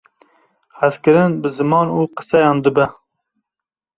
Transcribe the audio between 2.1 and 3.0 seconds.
qiseyan dibe.